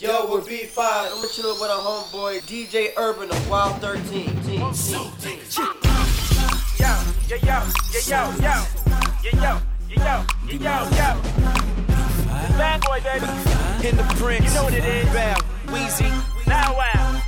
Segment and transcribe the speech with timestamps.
[0.00, 0.78] Yo, we're B5.
[0.78, 4.00] I'm chilling with a homeboy, DJ Urben of Wild 13.
[4.08, 5.38] Team, team, team.
[6.78, 6.88] Yo,
[7.28, 7.60] yo, yo,
[7.92, 8.56] yo, yo, yo,
[9.22, 9.60] yo, yo,
[9.90, 11.08] yo, yo, yo, yo.
[12.56, 13.26] Bad boy, baby.
[13.86, 14.48] In the Prince.
[14.48, 15.04] You know what it is.
[15.12, 15.36] Bow,
[15.66, 16.08] Weezy.
[16.46, 17.20] Now wow.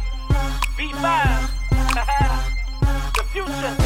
[0.78, 1.50] B5.
[3.12, 3.76] the future.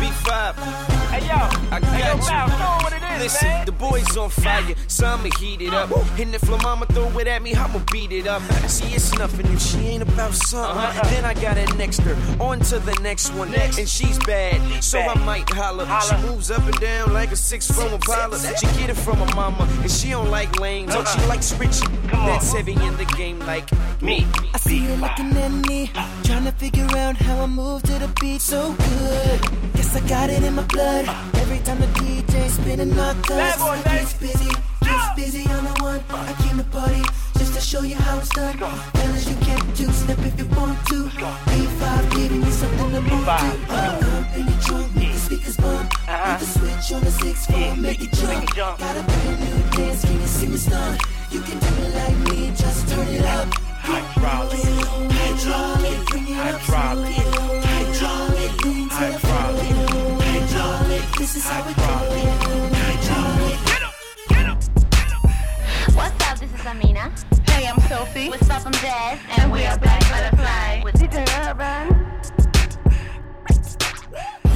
[0.00, 0.97] B5.
[1.18, 1.34] Hey, yo.
[1.34, 2.28] I hey, yo, got you.
[2.28, 3.66] Bow, show 'em what it is, Listen, man.
[3.66, 5.90] the boys on fire, so I'ma heat it up.
[6.16, 8.40] And if Lil Mama throw it at me, I'ma beat it up.
[8.68, 10.78] See, it's nothing if she ain't about something.
[10.78, 11.08] Uh-huh.
[11.10, 13.50] Then I got it next her, on to the next one.
[13.50, 13.78] Next.
[13.78, 15.16] And she's bad, so bad.
[15.16, 15.84] I might holler.
[15.84, 16.22] Holler.
[16.22, 18.38] She moves up and down like a six from Impala.
[18.38, 20.92] She get it from her mama, and she don't like lanes.
[20.94, 21.97] Oh, she likes on.
[22.10, 23.68] That's heavy in the game like
[24.02, 24.26] me.
[24.54, 25.90] I see you looking at me,
[26.24, 29.40] trying to figure out how I move to the beat so good.
[29.74, 31.08] Guess I got it in my blood.
[31.34, 33.80] Every time the DJ spinning my thugs, boy,
[34.20, 34.50] busy,
[34.82, 36.00] gets busy on the one.
[36.10, 37.02] I came to party
[37.38, 38.56] just to show you how it's done.
[38.56, 41.04] Fellas, you get do step if you want to.
[41.48, 44.37] B5 giving you something to move to.
[45.58, 46.08] Make bump.
[46.08, 46.36] Uh-huh.
[46.38, 48.44] Put the switch on the six four, Yeah, make it make jump.
[48.44, 48.78] it jump.
[48.78, 50.98] Got a brand new dance, can you see me stun?
[51.30, 53.48] You can do it like me, just turn it up.
[53.80, 54.60] Hydraulic.
[55.12, 57.14] Hydraulic, bring it up Hydraulic.
[57.64, 59.72] Hydraulic, lean to the Hydraulic.
[60.22, 62.28] Hydraulic, this is how we do it.
[62.74, 63.58] Hydraulic.
[63.66, 63.94] Get up,
[64.28, 64.60] get up,
[64.94, 65.94] get up.
[65.96, 66.38] What's up?
[66.38, 67.12] This is Amina.
[67.46, 68.28] Hey, I'm Sophie.
[68.28, 68.64] What's up?
[68.66, 69.18] I'm Jazz.
[69.38, 70.82] And we are Black Butterfly.
[70.84, 72.08] With DJ Urben.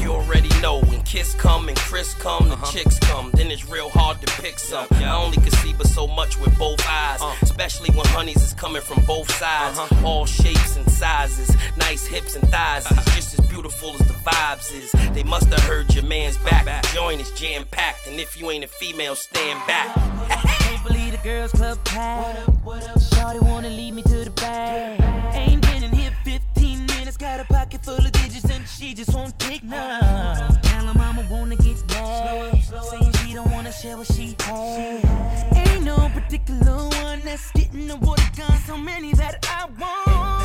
[0.02, 2.72] You already know when Kiss come and Chris come, the uh-huh.
[2.72, 4.88] chicks come, then it's real hard to pick some.
[4.90, 7.36] I only can see but so much with both eyes, uh.
[7.40, 9.78] especially when honeys is coming from both sides.
[9.78, 10.06] Uh-huh.
[10.06, 14.74] All shapes and sizes, nice hips and thighs, is just as beautiful as the vibes
[14.74, 14.90] is.
[15.14, 16.64] They must have heard your man's back.
[16.64, 19.94] The joint is jam packed, and if you ain't a female, stand back.
[19.94, 22.40] Can't believe the girls club packed.
[23.12, 25.00] Shawty wanna lead me to the bag.
[25.32, 29.12] Ain't been in here 15 minutes, got a pocket full of digits and she just
[29.14, 30.60] won't take none.
[30.62, 35.56] Tell her mama wanna get mad, saying she don't wanna share what she had.
[35.56, 40.41] Ain't no particular one that's getting the water gun, so many that I want.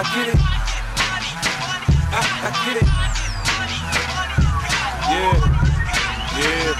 [0.00, 0.40] I, get it.
[2.10, 2.88] I, I get it.
[5.10, 5.36] Yeah.
[6.40, 6.79] Yeah.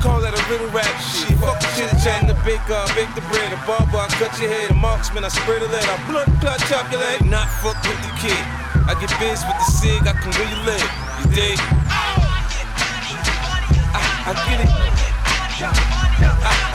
[0.00, 0.86] Call that a riddle rap.
[1.02, 2.22] Shit, fuck the chit chat.
[2.30, 3.50] The baker, I bake the bread.
[3.50, 4.70] The barber, I cut your head.
[4.70, 5.82] The marksman, I spread the lead.
[5.82, 7.26] I blood clot, chop your leg.
[7.26, 8.38] Not fuck with the kid.
[8.86, 10.06] I get biz with the cig.
[10.06, 10.86] I can really live.
[11.18, 11.58] You dig?
[13.90, 14.70] I, I get it.
[15.60, 15.74] I,
[16.46, 16.67] I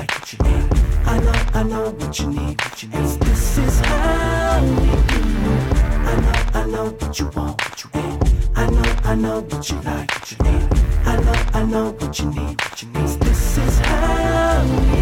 [0.00, 1.06] like, what you like.
[1.06, 3.20] I know, I know what you need, what you need.
[3.20, 5.20] This is how we do.
[6.10, 8.34] I know, I know what you want, what you want.
[8.56, 11.06] I know, I know what you like, what you like.
[11.06, 13.20] I know, I know what you need, what you need.
[13.20, 14.99] This is how we.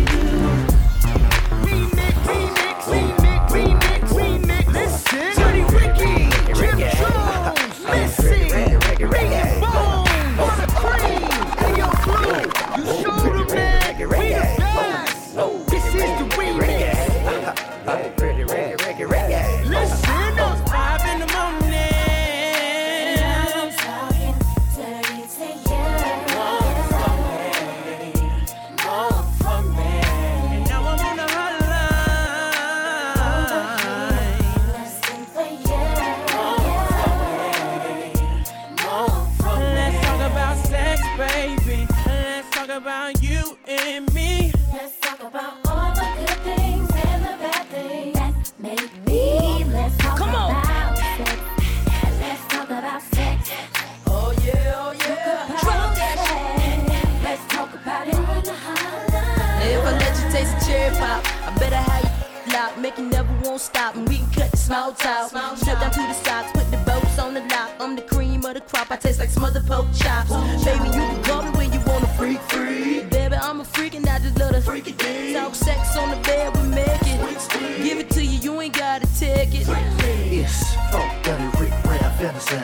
[42.79, 44.53] About you and me.
[44.73, 49.65] Let's talk about all the good things and the bad things that make me.
[49.65, 50.51] Let's talk Come on.
[50.53, 51.41] about sex.
[52.21, 53.51] Let's talk about sex.
[54.07, 55.61] Oh yeah, oh yeah.
[55.61, 59.67] Drop that Let's talk about it on the hotline.
[59.67, 62.05] If I let you taste the cherry pop, I better have
[62.47, 65.31] you lock, make you never won't stop, and we can cut the small talk.
[65.57, 67.73] Strip down to the socks, put the bolts on the lock.
[67.81, 70.31] I'm the cream of the crop, I taste like smothered pork chops.
[70.65, 71.58] Baby, you can call me
[75.33, 77.83] Talk sex on the bed, we make it.
[77.83, 79.67] Give it to you, you ain't gotta take it.
[79.69, 82.57] It's Funk Dirty Rick Rap Fantasy.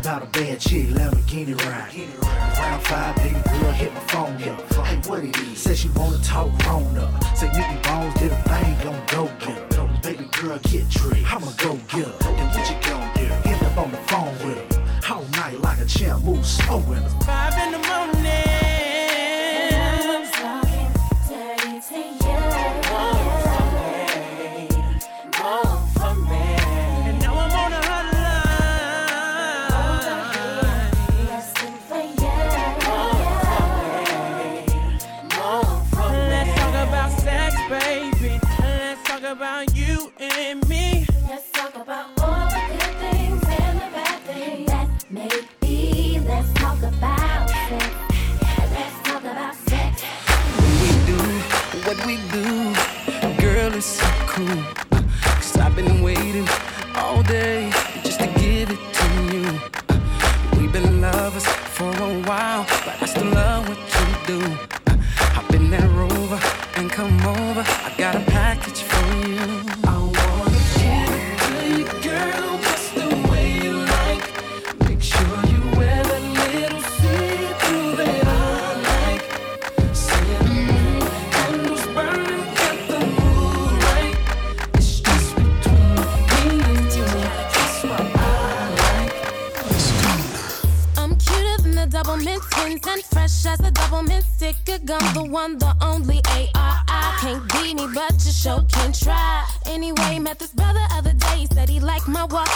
[0.00, 1.92] About a bad chick, Lamborghini ride.
[2.58, 4.86] Round five, baby girl, hit my phone up.
[4.86, 5.58] Hey, what it is?
[5.58, 7.10] Said she wanna talk grown up.
[7.36, 10.00] Say Nicky Bones did a thing, gon' go get her.
[10.02, 11.32] Baby girl, get tricked.
[11.32, 12.32] I'ma go get her.
[12.36, 13.50] Then what you gon' do?
[13.50, 15.14] End up on the phone with her.
[15.14, 17.20] All night like a champ, move slow oh, with her.
[17.24, 18.69] Five in the morning.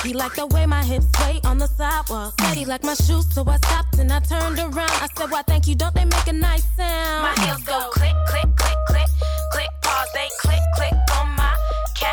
[0.04, 2.34] He liked the way my hips sway on the sidewalk.
[2.38, 4.78] Said he liked my shoes, so I stopped and I turned around.
[4.78, 5.74] I said, Why, thank you.
[5.74, 7.22] Don't they make a nice sound?
[7.22, 9.08] My heels go click, click, click, click,
[9.52, 11.56] click, pause, they click, click on my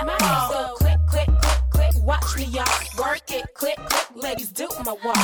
[0.05, 0.51] My hips catwalk.
[0.51, 1.91] go click, click, click, click.
[2.03, 2.65] Watch me, y'all.
[2.98, 4.15] Work it, click, click.
[4.24, 5.17] Ladies, do my walk.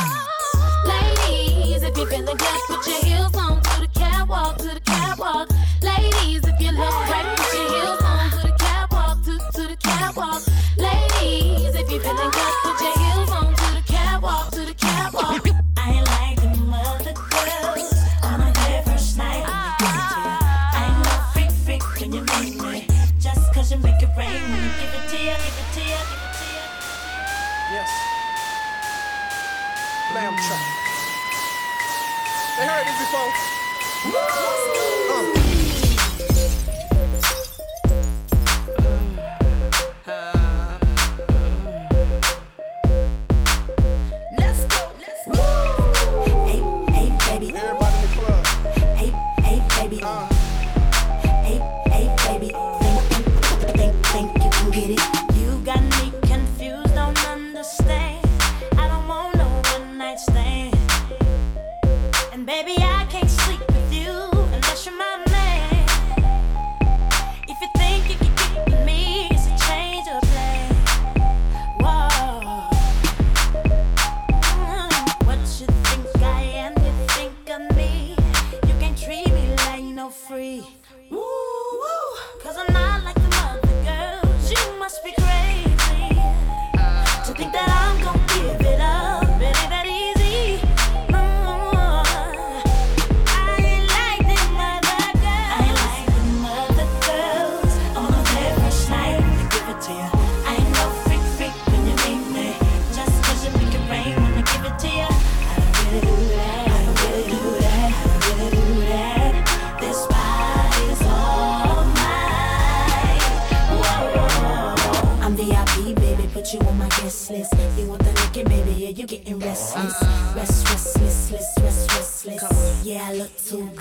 [0.86, 5.50] Ladies, if you're feeling good, put your heels on to the catwalk, to the catwalk.
[5.82, 9.78] Ladies, if you look right, put your heels on to the catwalk, to, to the
[9.78, 10.44] catwalk.
[12.00, 12.97] Feeling good, put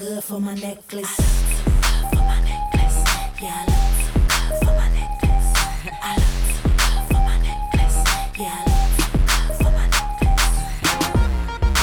[0.08, 1.18] look too good for my necklace.
[3.42, 5.48] Yeah, I look too good for my necklace.
[6.02, 7.98] I look too good for my necklace.
[8.38, 10.46] Yeah, I look too good for my necklace.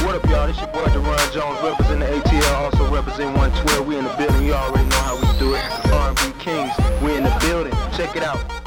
[0.03, 0.47] What up, y'all?
[0.47, 3.87] This your boy Daron Jones, representing the ATL, also representing 112.
[3.87, 4.45] We in the building.
[4.45, 5.63] You already know how we do it.
[5.91, 7.73] R&B Kings, we in the building.
[7.91, 8.62] Check it out.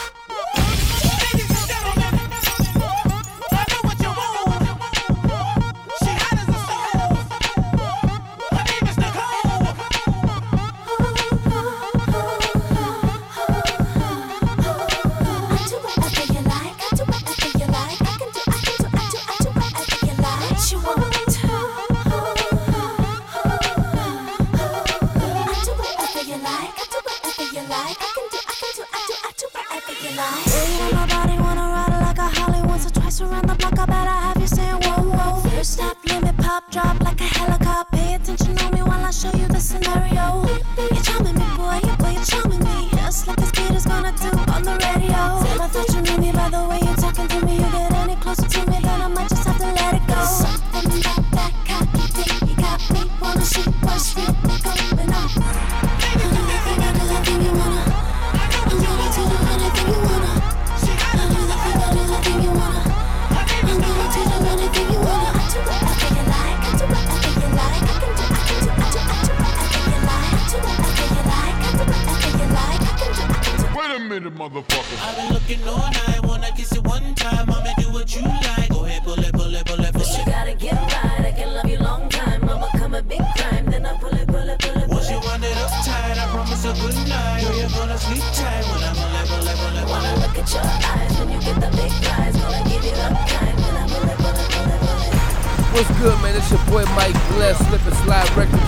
[95.77, 96.35] What's good, man?
[96.35, 98.63] It's your boy Mike Bless, Slip and Slide Records.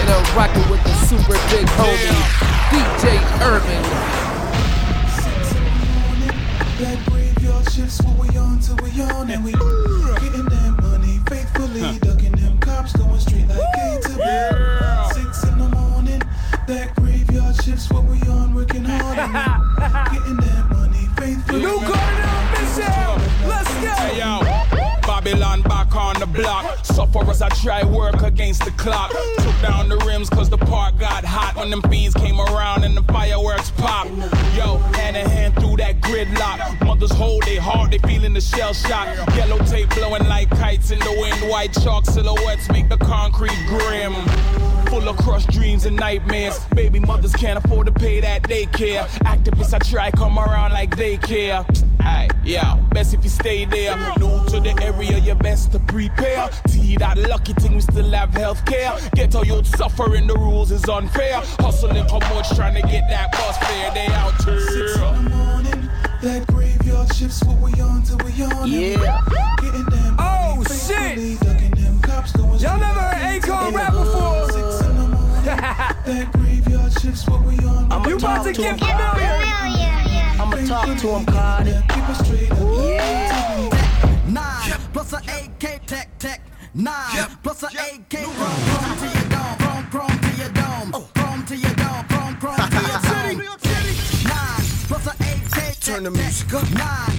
[0.00, 2.18] And I'm rocking with the super big homie,
[2.74, 3.84] DJ Urben.
[6.80, 12.00] That graveyard shifts what we on till we on and we getting that money faithfully,
[12.00, 14.79] ducking them cops going straight like A
[27.00, 29.10] Suffer as I try work against the clock.
[29.38, 32.94] Took down the rims cause the park got hot when them fiends came around and
[32.94, 34.06] the fireworks pop.
[34.54, 36.84] Yo, hand in hand through that gridlock.
[36.84, 39.08] Mothers hold their heart, they feeling the shell shock.
[39.34, 41.50] Yellow tape blowing like kites in the wind.
[41.50, 44.12] White chalk silhouettes make the concrete grim.
[44.88, 46.58] Full of crushed dreams and nightmares.
[46.74, 49.06] Baby mothers can't afford to pay that daycare.
[49.24, 51.64] Activists I try come around like they care.
[52.00, 53.96] Aye, yeah, best if you stay there.
[54.18, 56.48] New to the area, you best to prepare.
[56.68, 58.96] T that lucky thing, we still have health care.
[59.14, 61.36] Get all youth suffering, the rules is unfair.
[61.60, 63.90] Hustling for much, trying to get that bus fare.
[63.92, 64.60] They out here.
[64.60, 65.90] Six in the morning,
[66.22, 70.78] that graveyard shifts what we on till we on we getting that Oh, shit.
[70.96, 74.39] faithfully, ducking them cops going Y'all never heard Akon rap before?
[76.06, 77.90] That graveyard shifts what we on.
[77.92, 78.78] I'ma You about to talk to get him.
[78.78, 80.40] familiar.
[80.40, 81.72] I'ma talk to him, Cardi.
[81.88, 82.58] Keep it straight up.
[82.60, 84.22] Yeah.
[84.28, 86.40] Nine plus a AK tech tech.
[86.74, 89.56] Nine plus a AK chrome chrome to your dome.
[89.58, 90.90] Chrome chrome to your dome.
[90.94, 91.08] Oh.
[91.14, 92.04] Chrome to your dome.
[92.08, 93.58] Chrome chrome to your dome.
[94.24, 96.70] Nine plus a AK Turn the music up.
[96.72, 97.09] Nine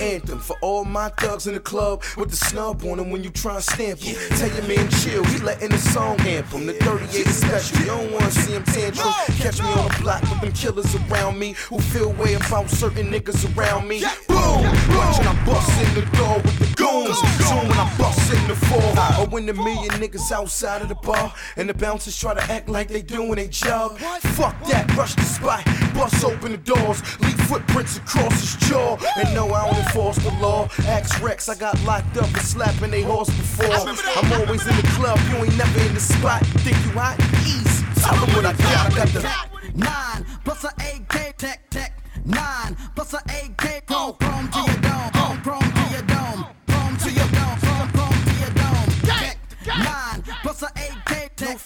[0.00, 3.30] anthem for all my thugs in the club with the snub on them when you
[3.30, 4.14] try and stamp them.
[4.36, 6.50] Tell your man chill, we letting the song amp.
[6.50, 9.12] The 38 is special, you don't wanna see him tantrum.
[9.38, 13.10] Catch me on the block with them killers around me who feel way about certain
[13.10, 14.02] niggas around me.
[14.48, 14.64] Boom!
[14.96, 17.18] Watching I bust in the door with the goons.
[17.46, 20.94] Soon when I bust in the fall, or when the million niggas outside of the
[20.94, 23.98] bar and the bouncers try to act like they doing their job.
[24.38, 25.64] Fuck that, rush the spot,
[25.94, 28.96] bust open the doors, leave footprints across his jaw.
[29.16, 30.68] And no, I don't enforce the law.
[30.86, 33.66] Axe Rex, I got locked up for slapping they horse before.
[33.74, 36.44] I'm always in the club, you ain't never in the spot.
[36.64, 37.18] Think you hot?
[37.44, 37.84] Easy.
[38.00, 38.92] Tell them what I got.
[38.92, 39.58] I got the.
[39.74, 41.92] Nine plus a AK tech tech.
[42.24, 44.27] Nine plus a AK chrome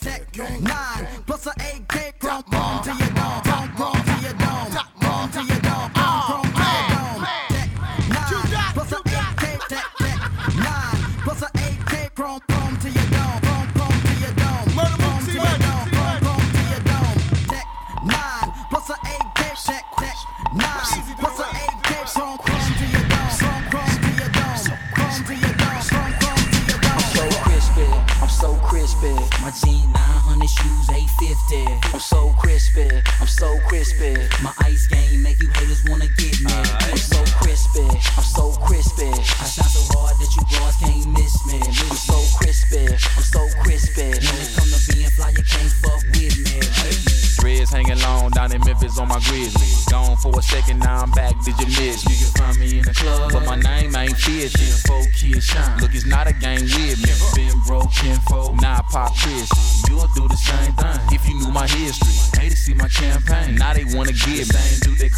[0.02, 0.26] tech.
[0.60, 1.81] Nine plus a AK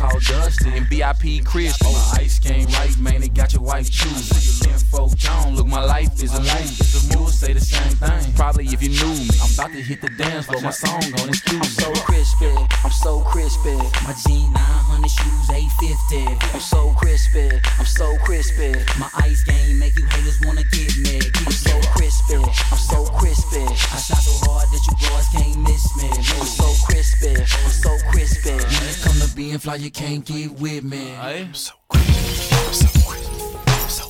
[0.05, 1.87] Same dude they call Dusty and VIP Christian.
[1.90, 3.21] Oh, ice game right, man.
[3.21, 4.71] They got your wife choosing.
[4.71, 7.12] Info John, look, my life is a life.
[7.12, 8.33] You would say the same thing.
[8.35, 9.29] Probably if you knew me.
[9.43, 10.61] I'm about to hit the dance floor.
[10.62, 13.77] My song on excuse I'm so crispy, I'm so crispy.
[14.05, 16.47] My jean 900 shoes 850.
[16.53, 18.73] I'm so crispy, I'm so crispy.
[18.99, 21.21] My ice game make you haters wanna get me.
[21.47, 23.62] I'm so crispy, I'm so crispy.
[23.62, 26.09] I shine so hard that you boys can't miss me.
[26.11, 28.55] I'm so crispy, I'm so crispy.
[28.55, 31.14] When it come to being fly, you can't get with me.
[31.14, 32.09] I'm so crisp.
[32.72, 32.88] So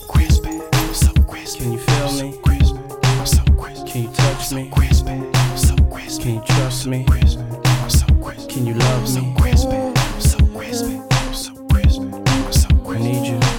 [0.09, 0.45] crisp.
[0.89, 1.59] So crisp.
[1.59, 2.41] Can you feel me?
[3.87, 4.71] Can you touch me?
[4.75, 5.07] Crisp?
[5.57, 6.23] So crisp.
[6.23, 7.05] Can you trust me?
[8.49, 9.35] Can you love me?
[12.87, 13.54] I need you.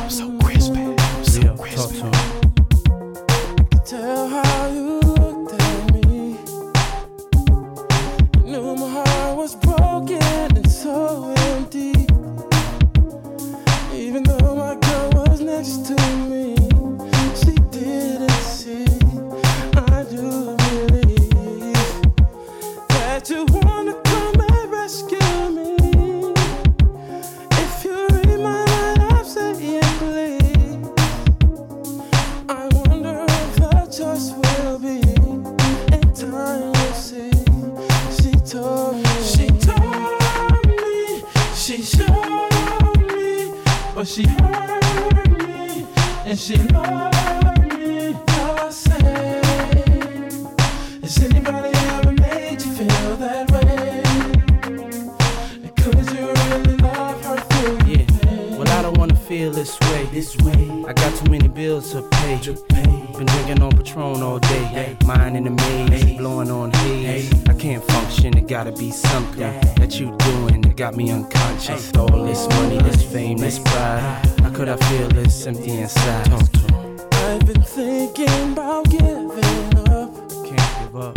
[68.31, 68.43] Can't.
[68.43, 69.39] It gotta be something
[69.75, 71.95] that you doing that got me unconscious.
[71.95, 74.25] All this money, this fame, this pride.
[74.41, 76.25] How could I feel this empty inside?
[76.25, 76.99] Talk to him.
[77.11, 80.09] I've been thinking about giving up.
[80.43, 81.15] Can't give up.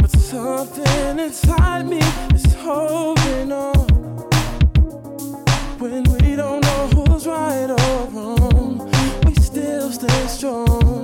[0.00, 2.00] But something inside me
[2.34, 3.86] is holding on.
[5.78, 8.90] When we don't know who's right or wrong,
[9.26, 11.01] we still stay strong.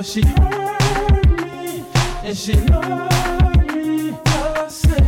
[0.00, 1.84] But she hurt me.
[2.24, 4.16] And she loved me.
[4.24, 4.98] I say,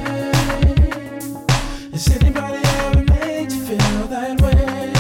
[1.93, 4.93] has anybody ever made you feel that way?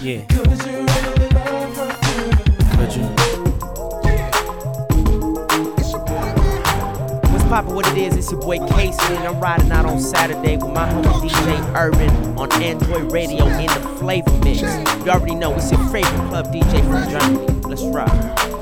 [0.00, 0.20] Yeah.
[0.26, 2.30] Could you really love her through?
[2.76, 3.06] Could you?
[7.32, 10.58] What's poppin', what it is, it's your boy Casey, and I'm riding out on Saturday
[10.58, 14.62] with my homie DJ Urben on Android Radio in the Flavor Mix.
[15.04, 17.53] You already know it's your favorite club DJ from Germany.
[17.74, 18.53] Let's ride.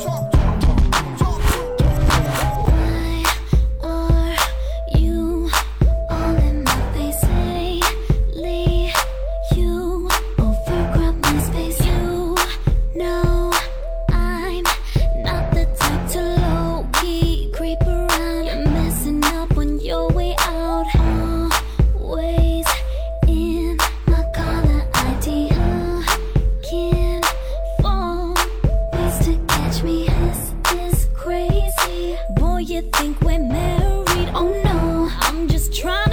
[32.72, 34.30] you think we're married?
[34.34, 36.11] Oh no, I'm just trying.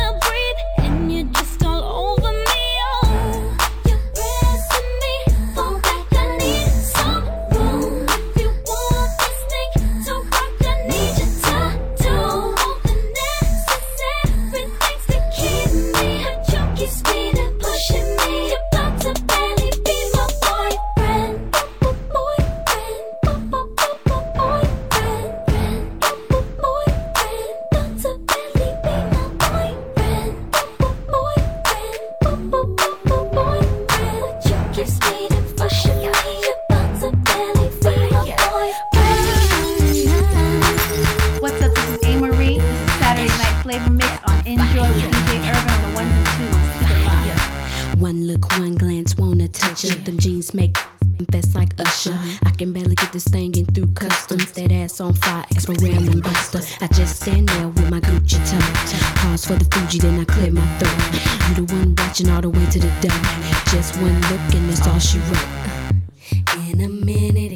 [53.40, 54.52] clanging through customs.
[54.52, 56.60] That ass on fire, extra ram and buster.
[56.82, 58.92] I just stand there with my Gucci tucked.
[59.20, 61.00] Pause for the Fuji, then I clear my throat.
[61.48, 63.22] You the one watching all the way to the door.
[63.72, 65.48] Just one look and that's all she wrote.
[66.70, 67.49] In a minute.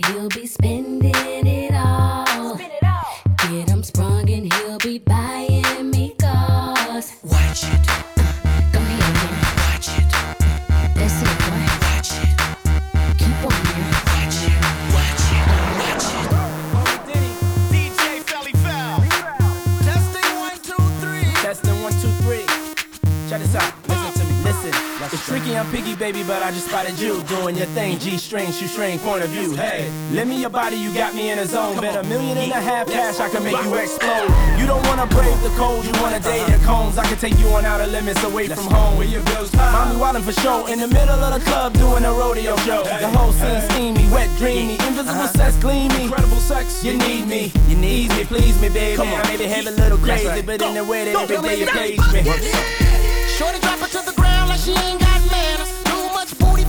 [26.04, 27.98] baby, but I just spotted you doing your thing.
[27.98, 29.56] G string, shoestring, point of view.
[29.56, 31.80] Hey, lend me your body, you got me in a zone.
[31.80, 34.28] Bet a million and a half cash, I can make you explode.
[34.60, 36.98] You don't wanna break the cold, you wanna date the cones.
[36.98, 38.98] I can take you on outer limits away from home.
[38.98, 42.58] Where your Mommy wildin' for show in the middle of the club doing a rodeo
[42.68, 42.84] show.
[42.84, 45.40] The whole scene steamy, wet, dreamy, invisible uh-huh.
[45.40, 46.04] sex gleamy.
[46.04, 48.98] Incredible sex, you need me, you need me, please me, baby.
[48.98, 51.68] Come on, I may a little crazy, but in the way that every day you
[51.72, 52.22] please me.
[53.38, 55.13] Shorty drop her to the ground like she ain't got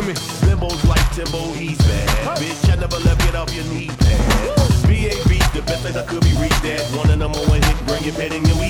[0.00, 0.14] to me.
[0.46, 2.38] Limbo's like Timbo, he's bad.
[2.38, 4.86] Bitch, I never left, get off your knee pad.
[4.86, 5.38] B.A.B.
[5.54, 6.80] the best thing I could be reached at.
[6.96, 8.67] One of them, number one hit, bring it petting and we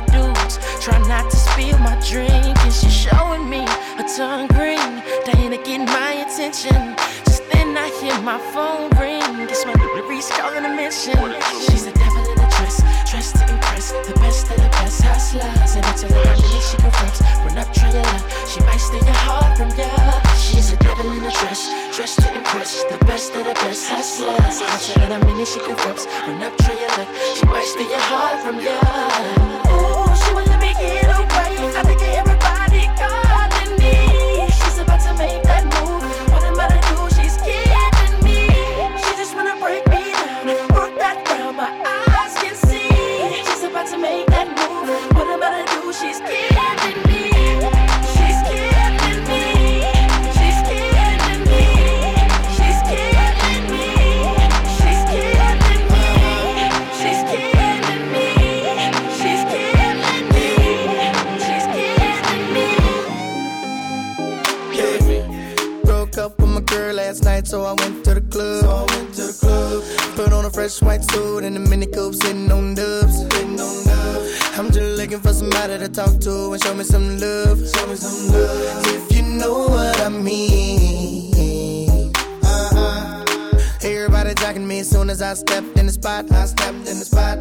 [0.00, 0.58] my dudes.
[0.80, 3.64] Try not to spill my drink, and she's showing me
[3.96, 5.02] her tongue green.
[5.24, 6.94] Diana getting my attention.
[7.24, 9.46] Just then I hear my phone ring.
[9.46, 11.18] Guess my delivery's calling a mission.
[11.66, 11.92] She's a
[15.28, 17.20] slides and it's a minute she corrects.
[17.44, 19.88] run up, try your luck, she might steal your heart from ya.
[20.40, 22.84] She's a devil in a dress, dressed to impress.
[22.84, 24.60] The best of the best hustlers.
[24.60, 26.06] It's a minute she corrects.
[26.26, 28.80] run up, try your luck, she might steal your heart from ya.
[29.68, 31.76] Oh, she won't let me get away.
[31.76, 32.07] I think
[75.98, 77.58] talk to and show me some love.
[77.58, 78.86] Show me some love.
[78.86, 82.12] If you know what I mean.
[82.44, 83.24] Uh-huh.
[83.82, 86.30] Everybody jocking me as soon as I stepped in the spot.
[86.30, 87.38] I stepped in the spot.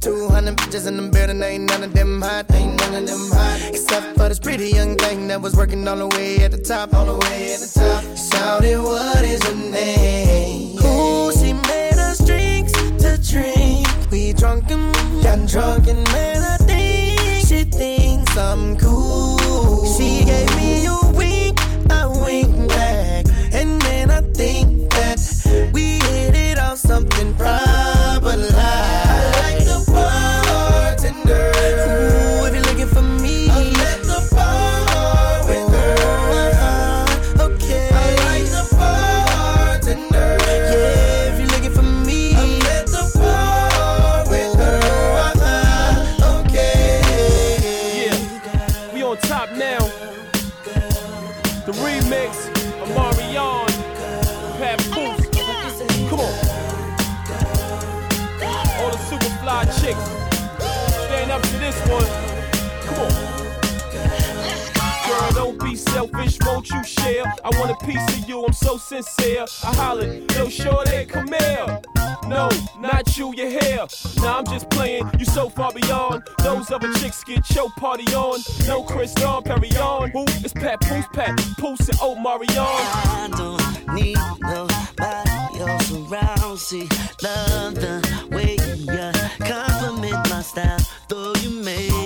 [0.00, 3.60] 200 bitches in the building, ain't none of them hot, ain't none of them hot.
[3.68, 6.94] Except for this pretty young thing that was working all the way at the top,
[6.94, 8.02] all the way at the top.
[8.16, 10.78] Shouted, what is her name?
[10.82, 13.86] Ooh, she made us drinks to drink.
[14.10, 16.55] We drunk and got drunk and think she
[18.38, 19.86] I'm cool.
[19.96, 20.75] She gave me
[77.76, 78.40] party on.
[78.66, 80.10] No Chris Don, Perry on.
[80.10, 80.24] Who?
[80.44, 82.48] It's Papoose, Pat Poose, and oh, Marion.
[82.58, 86.58] I don't need nobody else around.
[86.58, 86.88] See,
[87.22, 90.78] love the way you compliment my style.
[91.08, 92.05] Though you may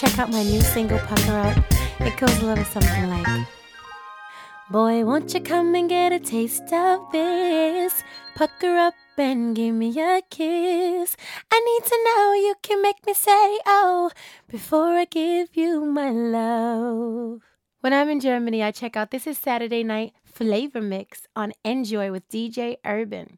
[0.00, 1.62] check out my new single, Pucker Up.
[2.00, 3.46] It goes a little something like
[4.70, 8.02] Boy, won't you come and get a taste of this?
[8.34, 11.16] Pucker up and give me a kiss.
[11.52, 14.10] I need to know you can make me say, oh,
[14.48, 17.42] before I give you my love.
[17.82, 22.10] When I'm in Germany, I check out This Is Saturday Night Flavor Mix on Enjoy
[22.10, 23.36] with DJ Urben.